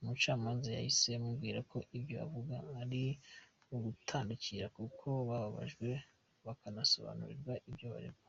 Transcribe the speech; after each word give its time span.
Umucamanza 0.00 0.68
yahise 0.76 1.08
amubwira 1.18 1.58
ko 1.70 1.76
ibyo 1.96 2.16
avuga 2.24 2.54
ari 2.80 3.02
ugutandukira 3.74 4.66
kuko 4.76 5.08
babajijwe 5.28 5.88
bakanasobanurirwa 6.46 7.54
ibyo 7.70 7.86
baregwa. 7.94 8.28